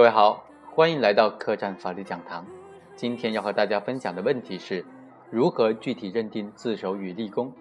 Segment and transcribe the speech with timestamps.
[0.00, 2.46] 各位好，欢迎来到客栈法律讲堂。
[2.96, 4.82] 今天要和大家分享的问题是
[5.28, 7.52] 如何具体认定自首与立功。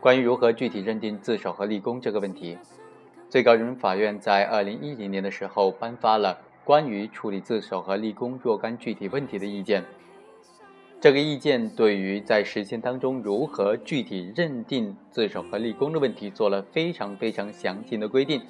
[0.00, 2.58] 关于如何具体认定自首和立功这个问题，
[3.28, 9.84] 最高人民法院在二零一零年的时候颁发了关于处理自首和立功若干具体问题的意见。
[11.00, 18.42] 这个意见对于在实践当中如何具体认定自首和立功的问题做了非常非常详尽的规定。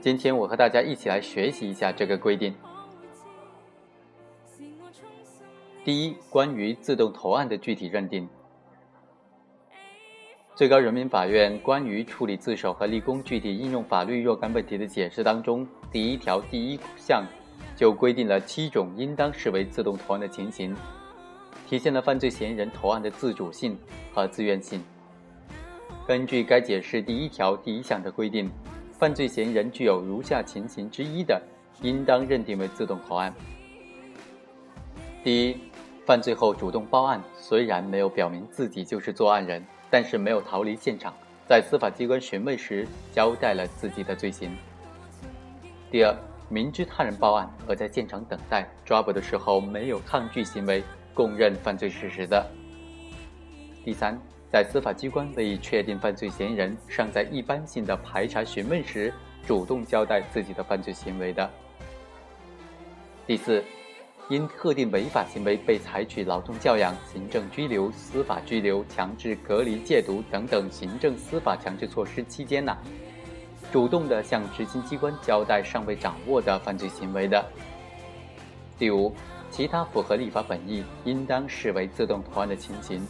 [0.00, 2.54] 今天我和大家一起来学习一下这个规定。
[5.84, 8.26] 第一，关于自动投案的具体认定。
[10.54, 17.22] 最高人民法院关于处理自首和立功具体应用法律若干问题的解释当中，第一条第一项
[17.76, 20.74] 就规定了七种应当视为自动投案的情形，
[21.66, 23.78] 体现了犯罪嫌疑人投案的自主性
[24.14, 24.82] 和自愿性。
[26.06, 28.50] 根据该解释第一条第一项的规定。
[29.00, 31.40] 犯罪嫌疑人具有如下情形之一的，
[31.80, 33.34] 应当认定为自动投案。
[35.24, 35.56] 第一，
[36.04, 41.14] 犯罪后主动报案，虽然没有表明自己就是作案人，但是没有逃离现场，
[41.48, 44.54] 在司法机关询问时交代了自己的罪行。
[45.90, 46.14] 第二，
[46.50, 50.84] 明知他人报案而在现场等待抓捕的时候没有抗拒行为，
[51.14, 52.46] 供认犯罪事实的。
[53.82, 54.20] 第三。
[54.50, 59.14] 在司法机关未确定犯罪嫌疑人尚在一般性的排查询问时，
[59.46, 61.48] 主动交代自己的犯罪行为的。
[63.28, 63.62] 第四，
[64.28, 72.76] 因特定违法行为被采取劳动教养、行政拘留、司法拘留、强制隔离、戒毒等等行政司法强制措施期间呢，
[73.70, 77.40] 主动的向执行机关交代尚未掌握的犯罪行为的。
[78.76, 79.14] 第五，
[79.48, 83.06] 其他符合立法本意，应当视为自动投案的情形。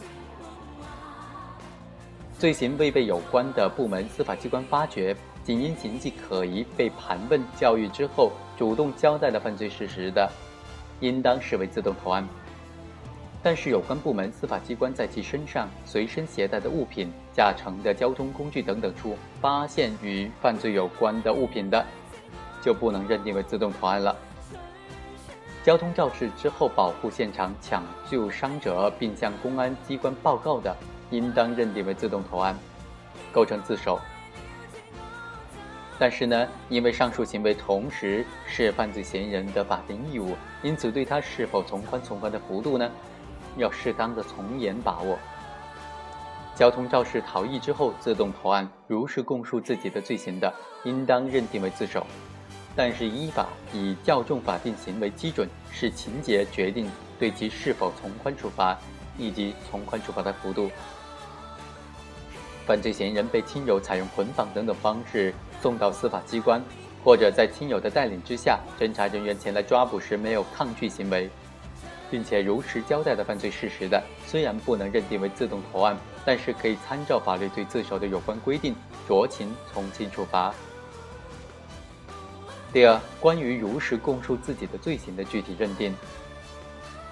[2.41, 10.27] 罪行未被有关的部门司法机关发觉，仅因形迹可疑被盘问教育之后，主动交代了犯罪事实的，
[11.01, 12.27] 应当视为自动投案。
[13.43, 21.85] 但是有关部门司法机关在其身上随身携带的物品、驾乘的交通工具等等处发现与犯罪有关的物品的，
[22.59, 24.17] 就不能认定为自动投案了。
[25.63, 30.75] 交通肇事之后保护现场、抢救伤者并向公安机关报告的。
[31.11, 32.57] 应当认定为自动投案，
[33.31, 33.99] 构成自首。
[35.99, 42.89] 但是呢，因为上述行为同时是犯罪嫌疑人的法定义务，因此对他是否从宽从宽的幅度呢，
[43.55, 45.19] 要适当的从严把握。
[46.55, 50.51] 交通肇事逃逸之后自动投案，如实供述自己的罪行的，
[50.83, 52.05] 应当认定为自首。
[52.75, 56.89] 但是依法以较重法定刑为基准，视情节决定
[57.19, 58.77] 对其是否从宽处罚，
[59.17, 60.71] 以及从宽处罚的幅度。
[62.65, 66.61] 犯罪嫌疑人被亲友采用捆绑等等方式送到司法机关，
[67.03, 71.29] 或者在亲友的带领之下，侦查人员前来抓捕时没有抗拒行为，
[72.09, 78.75] 并且如实交代的犯罪事实的，虽然不能认定为自动投案，但是可以参照法律对自首的有关规定，
[79.07, 80.53] 酌情从轻处罚。
[82.71, 85.93] 第二，关于如实供述自己的罪行的具体认定，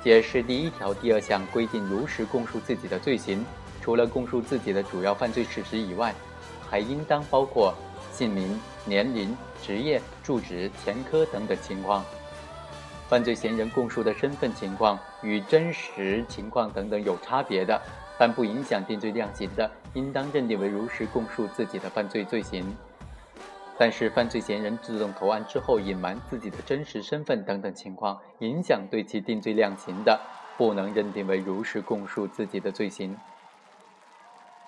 [0.02, 3.46] 解释第一条第二项规定，如实供述自己的罪行。
[3.90, 6.14] 除了供述自己的主要犯罪事实以外，
[6.70, 7.74] 还应当包括
[8.12, 12.06] 姓名、年龄、职业、住址、前科等等情况。
[13.08, 17.82] 犯罪嫌疑人供述的身份情况与真实情况等等有差别的，
[18.20, 22.64] 但不影响定罪量刑的，应当认定为如实供述自己的犯罪罪行。
[23.76, 30.20] 但是，犯罪嫌疑人自动投案之后隐瞒自己的真实身份等等情况，影响对其定罪量刑的，
[30.60, 33.18] 不能认定为如实供述自己的罪行。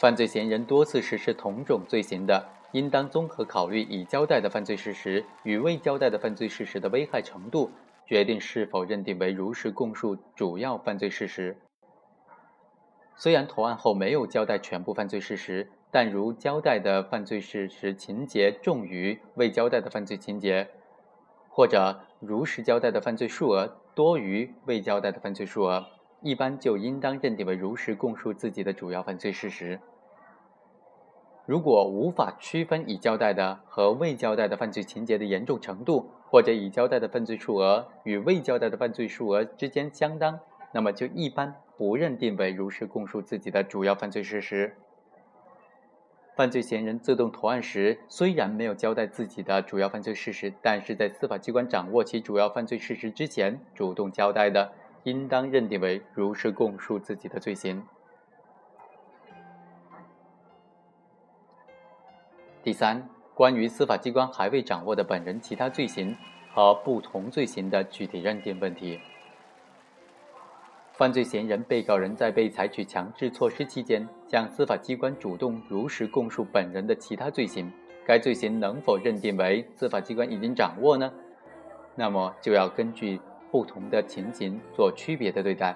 [0.01, 7.69] 犯罪嫌疑人多次实施同种罪行的，应当综合考虑已交代的犯罪事实与未交代的犯罪事实的危害程度，
[8.07, 11.55] 决定是否认定为如实供述主要犯罪事实。
[13.15, 20.67] 虽然投案后没有交代全部犯罪事实，但如交代的犯罪事实情节重于未交代的犯罪情节，
[21.47, 25.85] 或者如实交代的犯罪数额多于未交代的犯罪数额，
[26.23, 29.79] 一般就应当认定为如实供述自己的主要犯罪事实。
[31.45, 40.39] 如果无法区分已交代的和未交代的犯罪情节的严重程度，或者已交代的犯罪数额与未交代的犯罪数额之间相当，
[40.71, 44.75] 那么就一般不认定为如实供述自己的主要犯罪事实。
[46.33, 54.71] 犯罪嫌疑人自动投案时，虽然没有交代自己的主要犯罪事实，但是在司法机关掌握其主要犯罪事实之前主动交代的，
[55.03, 57.83] 应当认定为如实供述自己的罪行。
[62.63, 66.15] 第三，关于司法机关还未掌握的本人其他罪行
[66.53, 68.99] 和不同罪行的具体认定问题。
[70.91, 77.71] 犯罪嫌疑人、被告人在被采取强制措施期间，向司法机关主动如实供述本人的其他罪行，
[78.05, 81.11] 该罪行能否认定为司法机关已经掌握呢？
[81.95, 83.19] 那么就要根据
[83.49, 85.75] 不同的情形做区别的对待。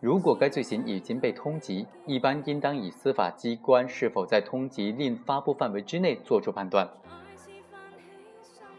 [0.00, 6.86] 如果该罪行已经被通缉，一般应当以司法机关是否在通缉令发布范围之内作出判断；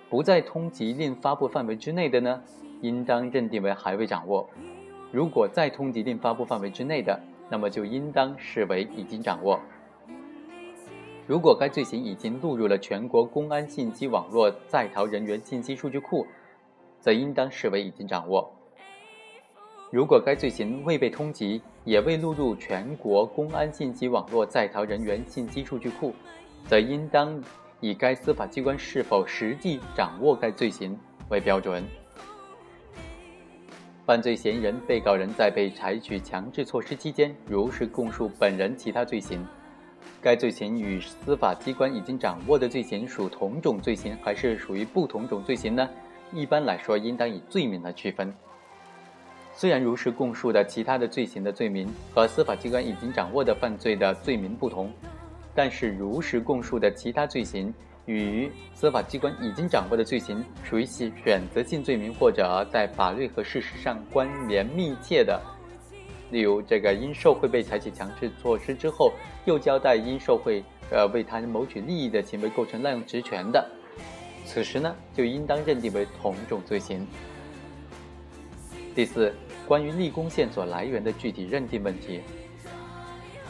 [0.10, 2.42] 不在通缉令发布范围之内的呢，
[2.82, 4.48] 应当认定为还未掌握；
[5.12, 7.20] 如果在通缉令发布范围之内的，
[7.50, 9.60] 那么就应当视为已经掌握。
[11.28, 16.26] 如果该罪行已经录入了全国公安信息网络在逃人员信息数据库，
[17.02, 18.50] 则应当视为已经掌握。
[19.92, 26.14] 如果该罪行未被通缉，也未录入全国公安信息网络在逃人员信息数据库，
[26.68, 27.44] 则应当
[27.80, 30.96] 以该司法机关是否实际掌握该罪行
[31.30, 31.84] 为标准。
[34.06, 39.44] 犯罪嫌疑人、被告人在被采取强制措施期间，如实供述本人其他罪行，
[40.22, 45.90] 该罪行与司法机关已经掌握的罪行属同种罪行，还是属于不同种罪行呢？
[46.32, 48.32] 一般来说，应当以罪名来区分。
[49.60, 51.86] 虽然如实供述的其他的罪行的罪名
[52.16, 54.90] 和司法机关已经掌握的犯罪的罪名不同，
[55.54, 57.74] 但是如实供述的其他罪行
[58.06, 65.38] 与司法机关已经掌握的罪行属于其选择性罪名，或者在法律和事实上关联密切的，
[66.32, 69.12] 例如这个因受贿被采取强制措施之后，
[69.44, 73.70] 又交代因受贿呃为他人谋取利益的行为构成滥用职权的，
[74.46, 77.06] 此时呢就应当认定为同种罪行。
[78.96, 79.36] 第四。
[79.70, 82.22] 关于立功线索来源的具体认定问题，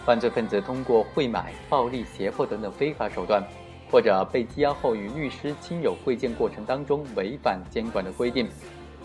[0.05, 3.41] 犯罪分子通过贿买、暴力、胁迫等等非法手段，
[3.89, 8.49] 或者被羁押后与律师、亲友会见过程当中违反监管的规定，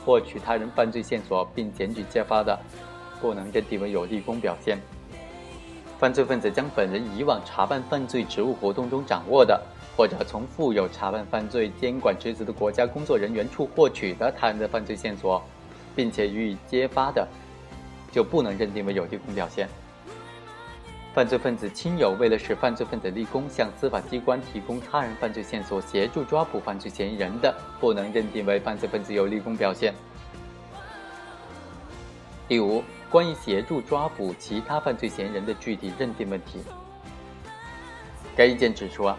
[0.05, 2.59] 获取他人犯罪线索并检举揭发的，
[3.21, 4.77] 不能认定为有立功表现。
[5.97, 9.65] 犯罪分子将本人以往查办犯罪职务活动中掌握的，
[9.97, 15.41] 或者从负有查办犯罪监管职责的国家工作人员处获取的他人的犯罪线索。
[15.95, 17.27] 并且予以揭发的，
[18.11, 19.69] 就不能认定为有立功表现。
[21.15, 29.95] 犯罪分子亲友为了使犯罪分子立功，向司法机关提供他人犯罪线索，协助抓捕犯罪嫌疑人的，不能认定为犯罪分子有立功表现。
[32.49, 36.59] 第五，关于协助抓捕其他犯罪嫌疑人的具体认定问题，
[38.37, 39.17] 该意见指出啊，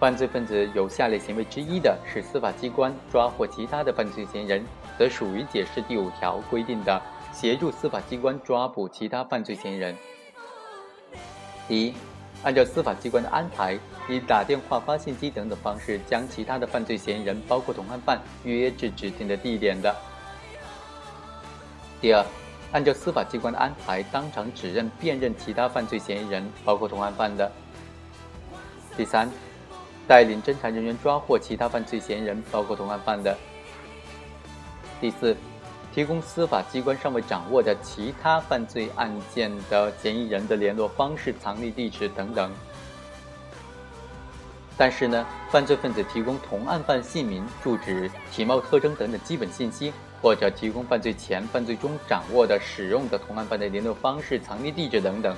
[0.00, 4.64] 犯罪分子有下列行为之一的，是司法机关抓获其他的犯罪嫌疑人。
[4.98, 7.00] 则属于解释第五条规定的
[7.32, 9.96] 协助司法机关抓捕其他犯罪嫌疑人。
[11.66, 11.94] 第一，
[12.42, 19.94] 按照司法机关的安排，以打电话、发信息等等方式，将其他的犯罪嫌疑人，包括同案犯，约至指定的地点的。
[22.00, 22.24] 第二，
[22.72, 27.50] 按照司法机关的安排，当场指认、辨认其他犯罪嫌疑人，包括同案犯的。
[28.96, 29.28] 第三，
[30.06, 33.36] 带领侦查人员抓获其他犯罪嫌疑人，包括同案犯的。
[35.00, 35.36] 第四，
[35.92, 42.50] 提供司法机关尚未掌握的其他犯罪案件的嫌疑人的联络方式、藏匿地址等等。
[44.76, 55.36] 但是呢，犯罪分子提供同案犯姓名、住址、体貌特征等等基本信息，或者提供犯罪前、犯罪中掌握的、使用的同案犯的联络方式、藏匿地址等等，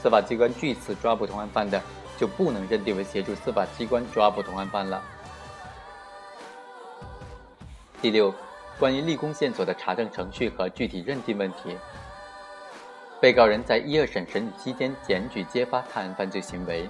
[0.00, 1.82] 司法机关据此抓捕同案犯的，
[2.16, 5.02] 就不能认定为协助司法机关抓捕同案犯了。
[8.00, 8.32] 第六。
[8.80, 11.76] 关于立功线索的查证程序和具体认定问题，
[13.20, 16.88] 被告人在一二审审理期间检举揭发他人犯罪行为，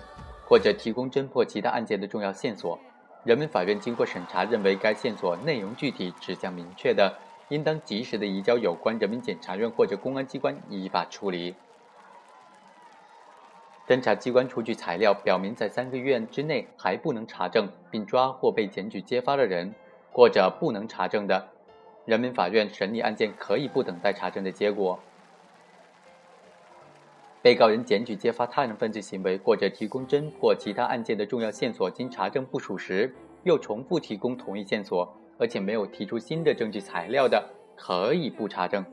[0.48, 2.78] 或者提供侦破其他案件的重要线索，
[3.24, 7.12] 人民法院经过审查认为该线索内容具体、指向明确的，
[7.48, 11.56] 应当及时的移交有关人民检察院或者公安机关依法处理。
[13.88, 19.74] 侦查机关出具材料表明在三个月之内还不能查证并抓获被检举揭发的人，
[20.12, 21.48] 或者不能查证的。
[22.04, 24.98] 人民法院审理案件可以不等待查证的结果。
[27.42, 33.14] 被告人检举揭发他人犯罪行为，或者提供侦破其他案件的重要线索，经查证不属实，
[33.44, 38.84] 又重复提供同一线索，而且没有提出新的证据材料的，可以不查证。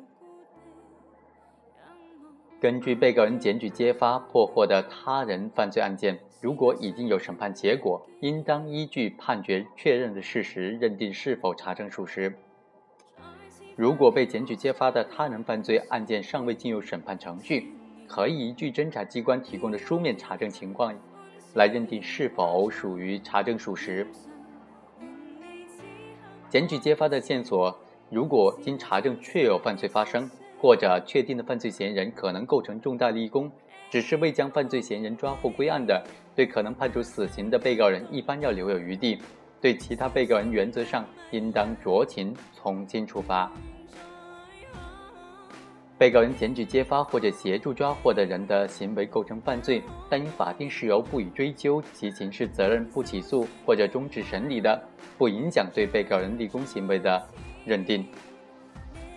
[2.62, 12.34] 根据被告人检举揭发破获的他人犯罪案件，如果已经有审判结果，应当依据判决确认的事实，认定是否查证属实。
[13.78, 17.72] 如果被检举揭发的他人犯罪案件尚未进入审判程序，
[18.08, 20.92] 可以依据侦查机关提供的书面查证情况，
[21.54, 24.08] 来认定是否属于查证属实。
[26.50, 27.78] 检举揭发的线索，
[28.10, 30.28] 如果经查证确有犯罪发生，
[30.60, 33.52] 或者确定的犯罪嫌疑人可能构成重大立功，
[33.92, 36.04] 只是未将犯罪嫌疑人抓获归案的，
[36.36, 39.20] 对可能判处死刑的被告人一般要留有余地。
[39.60, 43.52] 对其他被告人，原则上应当酌情从轻处罚。
[45.98, 54.80] 被告人检举揭发或者协助抓获的人的行为构成犯罪，但因法定事由不予追究其刑事责任、不起诉或者终止审理的，
[55.18, 57.20] 不影响对被告人立功行为的
[57.66, 58.06] 认定。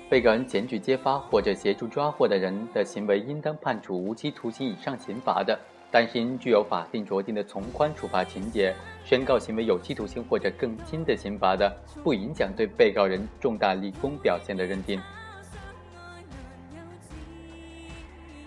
[0.09, 5.57] 被告人检举揭发或者协助抓获的人的行为应当判处无期徒刑以上刑罚的。
[5.91, 11.69] 但是因具有法定酌定的从宽处罚情节，宣告行为有期徒刑或者更轻的刑罚的，
[12.05, 15.01] 不影响对被告人重大立功表现的认定。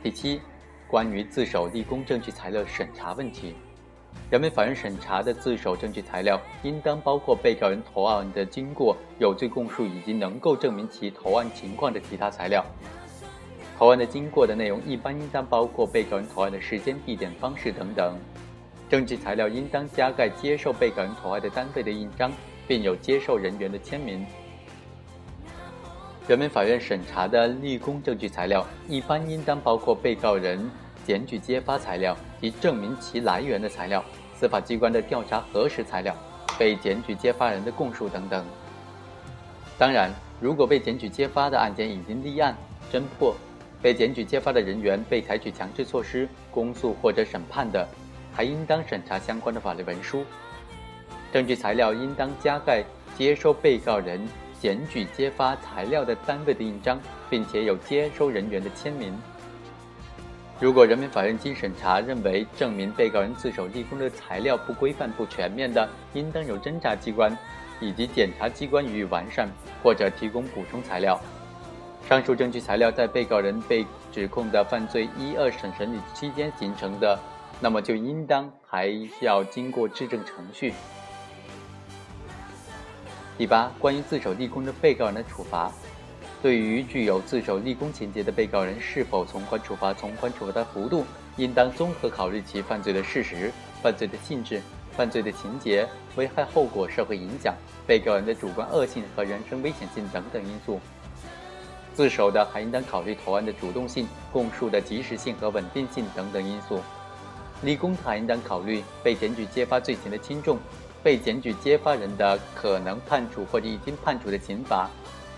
[0.01, 0.41] 第七，
[0.88, 3.55] 关于自首立功证据材料审查问题，
[4.29, 12.65] 人民法院审查的自首证据材料应当包括被告人投案的经过、有罪供述以及能够证明其投案情况的其他材料。
[13.77, 18.17] 投案的经过的内容一般应当包括被告人投案的时间、地点、方式等等。
[18.89, 22.31] 证据材料应当加盖接受被告人投案的单位的印章，
[22.67, 24.25] 并有接受人员的签名。
[26.27, 30.71] 人民法院审查的立功证据材料一般应当包括被告人
[31.05, 34.01] 检举揭发材料及证明其来源的材料、
[34.33, 36.15] 司法机关的调查核实材料、
[36.57, 38.45] 被检举揭发人的供述等等。
[39.77, 42.55] 当然，如果被检举揭发的案件已经立案、
[42.91, 43.35] 侦破。
[43.83, 47.85] 被检举揭发的人员被采取强制措施公诉或者审判的，
[48.33, 50.23] 还应当审查相关的法律文书。
[51.33, 52.81] 证据材料应当加盖
[53.17, 54.25] 接收被告人
[54.59, 56.97] 检举揭发材料的单位的印章，
[57.29, 59.13] 并且有接收人员的签名。
[60.61, 67.37] 如果人民法院经审查认为证明被告人自首立功的材料不规范不全面的，应当由侦查机关
[67.81, 69.49] 以及检察机关予以完善
[69.83, 71.19] 或者提供补充材料。
[72.07, 77.17] 上述证据材料在被告人被指控的犯罪一二审审理期间形成的，
[77.60, 78.89] 那么就应当还
[79.22, 80.74] 要经过质证程序。
[83.38, 85.72] 第八，关于自首立功的被告人的处罚，
[86.41, 89.93] 对于具有自首立功情节的被告人，是否从宽处罚？
[89.93, 91.05] 从宽处罚的幅度，
[91.38, 97.55] 应当综合考虑其犯罪的事实、犯罪的性质、犯罪的情节、危害后果、社会影响、
[97.88, 100.79] 被告人的主观恶性和人身危险性等等因素。
[101.93, 106.79] 自首的还应当考虑投案的主动性、供述的及时性和稳定性等等因素；
[107.62, 110.57] 立功的还应当考虑被检举揭发罪行的轻重、
[111.03, 114.89] 被检举揭发人的可能判处或者已经判处的刑罚、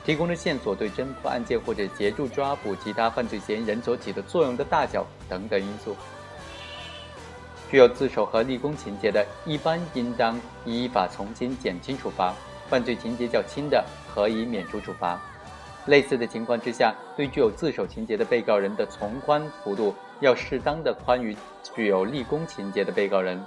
[0.06, 5.96] 提供的线索对侦破案件或者协助抓捕其他犯罪嫌疑人所起的作用的大小等等因素。
[7.70, 12.34] 具有自首和立功情节的，一般应当依法从轻、减轻处罚；
[12.70, 13.84] 犯罪情节较轻的，
[14.14, 15.20] 可以免除处罚。
[15.86, 21.36] 类似的情况之下，对具有自首情节的被告人的从宽幅度要适当的宽于
[21.76, 23.40] 具有立功情节的被告人。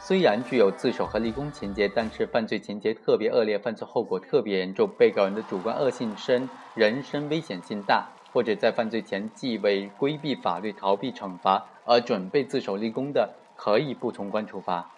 [0.00, 14.90] 虽然具有自首和立功情节，但是犯罪情节特别恶劣，犯罪后果特别严重，被告人的主观恶性深，人身危险性大，或者在犯罪前既为规避法律、逃避惩罚而准备自首立功的，可以不从宽处罚。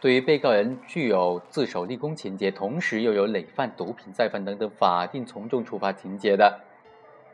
[0.00, 6.58] 对于被告人具有自首立功情节，同时又有累犯、毒品再犯等等法定从重处罚情节的，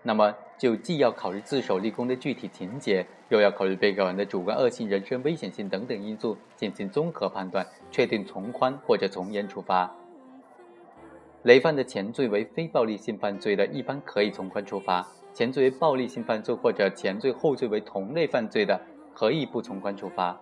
[0.03, 9.95] 那么就既要考虑自首立功的具体情节，又要考虑被告人的主观恶性、人身危险性等等因素，进行综合判断，确定从宽或者从严处罚。
[11.45, 18.81] 累犯的前罪为非暴力性犯罪的，一般可以从宽处罚；前罪为暴力性犯罪或者前罪后罪为同类犯罪的，
[19.15, 20.37] 可以不从宽处罚。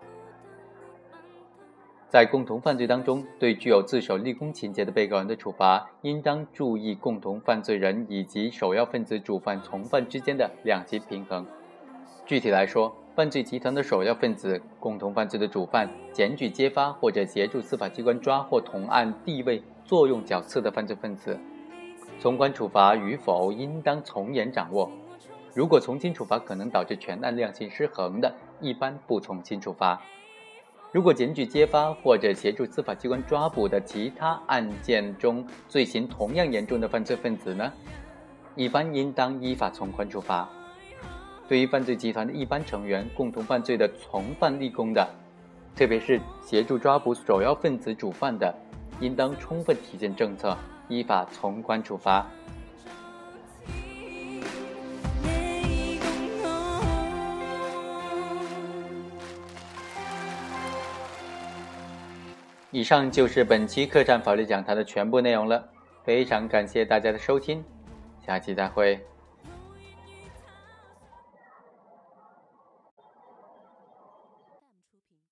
[2.14, 11.44] 在共同犯罪当中，对具有自首立功情节的被告人的处罚，应当注意共同犯罪人以及首要分子主犯从犯之间的两极平衡。
[12.25, 21.37] 具体来说，犯罪集团的首要分子、共同犯罪的主犯、检举揭发或者协助司法机关抓获同案地位作用较次的犯罪分子，
[22.21, 24.88] 从宽处罚与否，应当从严掌握。
[25.52, 30.00] 如果从轻处罚可能导致全案量刑失衡的，一般不从轻处罚。
[30.95, 37.73] 如果检举揭发或者协助司法机关抓捕的其他案件中罪行同样严重的犯罪分子呢，
[38.55, 40.49] 一般应当依法从宽处罚。
[41.49, 45.05] 对于犯罪集团的一般成员、共同犯罪的从犯立功的，
[45.75, 48.55] 特别是协助抓捕首要分子主犯的，
[49.01, 52.25] 应当充分体现政策，依法从宽处罚。
[62.75, 65.64] 以上就是本期客栈法律讲坛的全部内容了，
[66.02, 67.64] 非常感谢大家的收听，
[68.26, 68.99] 下期再会。